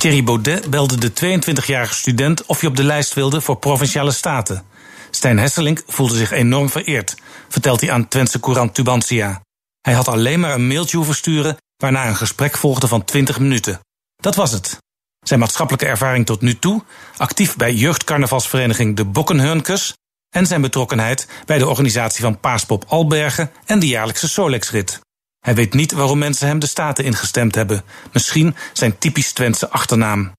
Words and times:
Thierry 0.00 0.24
Baudet 0.24 0.70
belde 0.70 0.96
de 0.98 1.10
22-jarige 1.10 1.94
student 1.94 2.46
of 2.46 2.60
hij 2.60 2.68
op 2.68 2.76
de 2.76 2.84
lijst 2.84 3.14
wilde 3.14 3.40
voor 3.40 3.56
provinciale 3.56 4.10
staten. 4.10 4.64
Stijn 5.10 5.38
Hesselink 5.38 5.82
voelde 5.86 6.16
zich 6.16 6.30
enorm 6.30 6.70
vereerd, 6.70 7.14
vertelt 7.48 7.80
hij 7.80 7.90
aan 7.90 8.08
Twentse 8.08 8.40
Courant 8.40 8.74
Tubantia. 8.74 9.40
Hij 9.80 9.94
had 9.94 10.08
alleen 10.08 10.40
maar 10.40 10.54
een 10.54 10.66
mailtje 10.66 10.96
hoeven 10.96 11.14
sturen, 11.14 11.56
waarna 11.76 12.08
een 12.08 12.16
gesprek 12.16 12.56
volgde 12.56 12.88
van 12.88 13.04
20 13.04 13.38
minuten. 13.38 13.80
Dat 14.16 14.34
was 14.34 14.52
het. 14.52 14.78
Zijn 15.20 15.40
maatschappelijke 15.40 15.86
ervaring 15.86 16.26
tot 16.26 16.40
nu 16.40 16.58
toe, 16.58 16.82
actief 17.16 17.56
bij 17.56 17.74
jeugdcarnavalsvereniging 17.74 18.96
De 18.96 19.04
Bokkenhurnkes 19.04 19.94
en 20.34 20.46
zijn 20.46 20.60
betrokkenheid 20.60 21.28
bij 21.46 21.58
de 21.58 21.68
organisatie 21.68 22.22
van 22.22 22.40
Paaspop 22.40 22.84
Albergen 22.88 23.50
en 23.64 23.78
de 23.78 23.86
jaarlijkse 23.86 24.28
Solex-rit. 24.28 25.00
Hij 25.40 25.54
weet 25.54 25.74
niet 25.74 25.92
waarom 25.92 26.18
mensen 26.18 26.46
hem 26.46 26.58
de 26.58 26.66
Staten 26.66 27.04
ingestemd 27.04 27.54
hebben. 27.54 27.84
Misschien 28.12 28.56
zijn 28.72 28.98
typisch 28.98 29.32
Twentse 29.32 29.70
achternaam. 29.70 30.32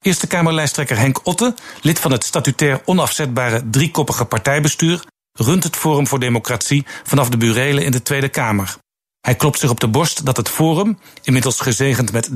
Eerste 0.00 0.26
Kamerlijsttrekker 0.26 0.98
Henk 0.98 1.26
Otte, 1.26 1.54
lid 1.80 1.98
van 1.98 2.12
het 2.12 2.24
statutair 2.24 2.80
onafzetbare 2.84 3.62
driekoppige 3.70 4.24
partijbestuur, 4.24 5.04
runt 5.32 5.64
het 5.64 5.76
Forum 5.76 6.06
voor 6.06 6.20
Democratie 6.20 6.86
vanaf 7.02 7.28
de 7.28 7.36
burelen 7.36 7.84
in 7.84 7.90
de 7.90 8.02
Tweede 8.02 8.28
Kamer. 8.28 8.76
Hij 9.20 9.34
klopt 9.34 9.58
zich 9.58 9.70
op 9.70 9.80
de 9.80 9.88
borst 9.88 10.24
dat 10.24 10.36
het 10.36 10.48
Forum, 10.48 10.98
inmiddels 11.22 11.60
gezegend 11.60 12.12
met 12.12 12.30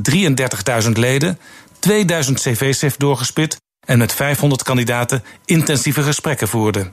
33.000 0.85 0.91
leden, 0.93 1.39
2000 1.79 2.41
cv's 2.41 2.81
heeft 2.81 3.01
doorgespit 3.01 3.57
en 3.87 3.99
met 3.99 4.13
500 4.13 4.63
kandidaten 4.63 5.25
intensieve 5.45 6.03
gesprekken 6.03 6.49
voerde. 6.49 6.91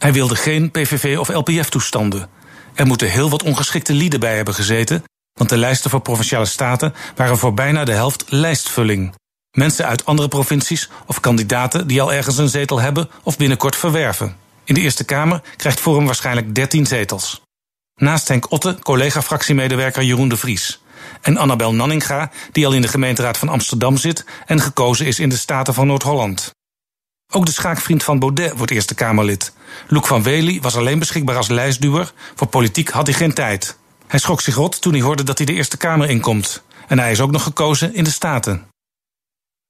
Hij 0.00 0.12
wilde 0.12 0.36
geen 0.36 0.70
PVV 0.70 1.18
of 1.18 1.28
LPF-toestanden. 1.28 2.28
Er 2.76 2.86
moeten 2.86 3.10
heel 3.10 3.30
wat 3.30 3.42
ongeschikte 3.42 3.92
lieden 3.92 4.20
bij 4.20 4.36
hebben 4.36 4.54
gezeten, 4.54 5.04
want 5.32 5.50
de 5.50 5.56
lijsten 5.56 5.90
voor 5.90 6.00
provinciale 6.00 6.44
staten 6.44 6.94
waren 7.14 7.38
voor 7.38 7.54
bijna 7.54 7.84
de 7.84 7.92
helft 7.92 8.24
lijstvulling. 8.28 9.14
Mensen 9.50 9.86
uit 9.86 10.04
andere 10.04 10.28
provincies 10.28 10.90
of 11.06 11.20
kandidaten 11.20 11.86
die 11.86 12.02
al 12.02 12.12
ergens 12.12 12.38
een 12.38 12.48
zetel 12.48 12.80
hebben 12.80 13.08
of 13.22 13.36
binnenkort 13.36 13.76
verwerven. 13.76 14.36
In 14.64 14.74
de 14.74 14.80
Eerste 14.80 15.04
Kamer 15.04 15.42
krijgt 15.56 15.80
Forum 15.80 16.06
waarschijnlijk 16.06 16.54
13 16.54 16.86
zetels. 16.86 17.42
Naast 17.94 18.28
Henk 18.28 18.52
Otte, 18.52 18.78
collega-fractiemedewerker 18.82 20.02
Jeroen 20.02 20.28
de 20.28 20.36
Vries. 20.36 20.80
En 21.20 21.36
Annabel 21.36 21.74
Nanninga, 21.74 22.30
die 22.52 22.66
al 22.66 22.72
in 22.72 22.82
de 22.82 22.88
gemeenteraad 22.88 23.38
van 23.38 23.48
Amsterdam 23.48 23.96
zit 23.96 24.24
en 24.46 24.60
gekozen 24.60 25.06
is 25.06 25.18
in 25.18 25.28
de 25.28 25.36
Staten 25.36 25.74
van 25.74 25.86
Noord-Holland. 25.86 26.54
Ook 27.32 27.46
de 27.46 27.52
schaakvriend 27.52 28.02
van 28.02 28.18
Baudet 28.18 28.56
wordt 28.56 28.72
Eerste 28.72 28.94
Kamerlid. 28.94 29.52
Luc 29.88 30.06
van 30.06 30.22
Wely 30.22 30.60
was 30.60 30.76
alleen 30.76 30.98
beschikbaar 30.98 31.36
als 31.36 31.48
lijstduwer. 31.48 32.12
Voor 32.34 32.46
politiek 32.46 32.88
had 32.88 33.06
hij 33.06 33.16
geen 33.16 33.34
tijd. 33.34 33.76
Hij 34.06 34.18
schrok 34.18 34.40
zich 34.40 34.54
rot 34.54 34.80
toen 34.80 34.92
hij 34.92 35.02
hoorde 35.02 35.22
dat 35.22 35.38
hij 35.38 35.46
de 35.46 35.52
Eerste 35.52 35.76
Kamer 35.76 36.08
inkomt. 36.08 36.62
En 36.86 36.98
hij 36.98 37.10
is 37.10 37.20
ook 37.20 37.30
nog 37.30 37.42
gekozen 37.42 37.94
in 37.94 38.04
de 38.04 38.10
Staten. 38.10 38.66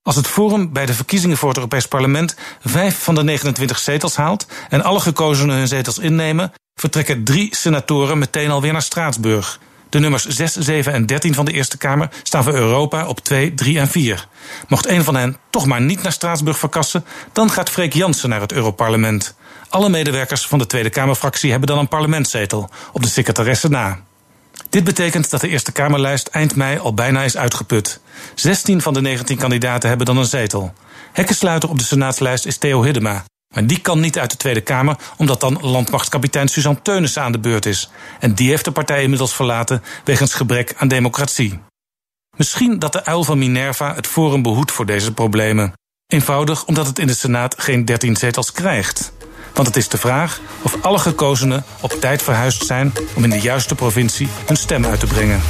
Als 0.03 0.17
het 0.17 0.27
Forum 0.27 0.73
bij 0.73 0.87
de 0.87 0.95
verkiezingen 0.95 1.37
voor 1.37 1.49
het 1.49 1.57
Europees 1.57 1.87
Parlement 1.87 2.37
vijf 2.61 3.03
van 3.03 3.15
de 3.15 3.23
29 3.23 3.79
zetels 3.79 4.17
haalt 4.17 4.47
en 4.69 4.83
alle 4.83 5.01
gekozenen 5.01 5.57
hun 5.57 5.69
zetels 5.69 5.99
innemen, 5.99 6.53
vertrekken 6.81 7.25
drie 7.25 7.57
senatoren 7.57 8.19
meteen 8.19 8.51
alweer 8.51 8.73
naar 8.73 8.83
Straatsburg. 8.83 9.61
De 9.89 9.99
nummers 9.99 10.27
6, 10.27 10.57
7 10.57 10.93
en 10.93 11.07
13 11.07 11.35
van 11.35 11.45
de 11.45 11.53
Eerste 11.53 11.79
Kamer 11.79 12.09
staan 12.23 12.45
voor 12.45 12.55
Europa 12.55 13.07
op 13.07 13.21
2, 13.21 13.55
3 13.55 13.79
en 13.79 13.89
4. 13.89 14.29
Mocht 14.69 14.87
een 14.87 15.05
van 15.05 15.17
hen 15.17 15.37
toch 15.51 15.67
maar 15.67 15.81
niet 15.81 16.03
naar 16.03 16.13
Straatsburg 16.13 16.59
verkassen, 16.59 17.05
dan 17.33 17.51
gaat 17.51 17.71
Freek 17.71 17.93
Jansen 17.93 18.29
naar 18.29 18.41
het 18.41 18.53
Europarlement. 18.53 19.37
Alle 19.69 19.89
medewerkers 19.89 20.47
van 20.47 20.59
de 20.59 20.67
Tweede 20.67 20.91
Kamerfractie 20.91 21.51
hebben 21.51 21.69
dan 21.69 21.79
een 21.79 21.89
parlementszetel, 21.89 22.71
op 22.93 23.03
de 23.03 23.09
secretaresse 23.09 23.69
na. 23.69 24.01
Dit 24.71 24.85
betekent 24.85 25.31
dat 25.31 25.41
de 25.41 25.49
Eerste 25.49 25.73
Kamerlijst 25.73 26.27
eind 26.27 26.57
mei 26.57 26.79
al 26.79 26.95
bijna 26.95 27.23
is 27.23 27.37
uitgeput. 27.37 28.01
16 28.35 28.83
van 28.83 28.95
de 28.95 29.01
19 29.01 29.37
kandidaten 29.37 29.89
hebben 29.89 30.07
dan 30.07 30.17
een 30.17 30.25
zetel. 30.25 30.73
Hekkensluiter 31.13 31.69
op 31.69 31.79
de 31.79 31.85
senaatslijst 31.85 32.47
is 32.47 32.59
Theo 32.59 32.83
Hiddema. 32.83 33.25
Maar 33.57 33.67
die 33.67 33.81
kan 33.81 34.01
niet 34.01 34.19
uit 34.19 34.31
de 34.31 34.37
Tweede 34.37 34.61
Kamer, 34.61 34.97
omdat 35.17 35.41
dan 35.41 35.59
landmachtkapitein 35.61 36.49
Suzanne 36.49 36.83
Teunissen 36.83 37.23
aan 37.23 37.33
de 37.33 37.39
beurt 37.39 37.67
is. 37.67 37.91
En 38.21 38.35
die 38.35 38.49
heeft 38.49 38.65
de 38.65 38.71
partij 38.71 39.03
inmiddels 39.03 39.35
verlaten 39.35 39.83
wegens 40.05 40.35
gebrek 40.35 40.75
aan 40.77 40.89
democratie. 40.89 41.61
Misschien 42.37 42.79
dat 42.79 42.93
de 42.93 43.05
uil 43.05 43.25
van 43.25 43.39
Minerva 43.39 43.95
het 43.95 44.07
Forum 44.07 44.43
behoedt 44.43 44.73
voor 44.73 44.87
deze 44.87 45.13
problemen. 45.13 45.73
Eenvoudig 46.07 46.65
omdat 46.65 46.87
het 46.87 46.99
in 46.99 47.07
de 47.07 47.15
Senaat 47.15 47.55
geen 47.59 47.85
13 47.85 48.17
zetels 48.17 48.53
krijgt. 48.53 49.13
Want 49.55 49.67
het 49.67 49.77
is 49.77 49.89
de 49.89 49.99
vraag 49.99 50.41
of 50.63 50.83
alle 50.83 50.99
gekozenen 50.99 51.65
op 51.81 51.91
tijd 51.91 52.23
verhuisd 52.23 52.67
zijn 52.67 52.93
om 53.15 53.25
in 53.25 53.31
de 53.31 53.41
juiste 53.41 53.75
provincie 53.75 54.29
hun 54.47 54.57
stem 54.57 54.85
uit 54.87 55.01
te 55.01 55.07
brengen. 55.07 55.41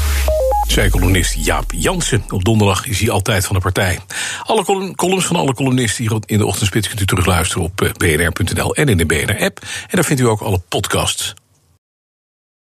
Zij 0.67 0.91
columnist 0.91 1.35
Jaap 1.35 1.73
Jansen. 1.73 2.25
Op 2.29 2.45
donderdag 2.45 2.87
is 2.87 3.01
hij 3.01 3.11
altijd 3.11 3.47
van 3.47 3.55
de 3.57 3.63
partij. 3.63 3.99
Alle 4.43 4.95
columns 4.95 5.27
van 5.27 5.37
alle 5.37 5.55
columnisten 5.55 6.05
hier 6.05 6.19
in 6.25 6.39
de 6.39 6.47
ochtendspits 6.47 6.89
kunt 6.89 7.01
u 7.01 7.07
terugluisteren 7.07 7.65
op 7.65 7.81
eh, 7.81 7.93
bnr.nl 7.93 8.75
en 8.75 8.89
in 8.89 8.97
de 8.97 9.07
BNR-app. 9.07 9.59
En 9.61 9.91
daar 9.91 10.05
vindt 10.05 10.23
u 10.23 10.27
ook 10.27 10.41
alle 10.41 10.61
podcasts. 10.69 11.35